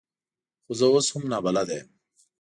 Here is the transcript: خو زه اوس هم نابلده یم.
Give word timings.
خو 0.63 0.71
زه 0.79 0.85
اوس 0.91 1.07
هم 1.13 1.23
نابلده 1.31 1.73
یم. 1.79 1.87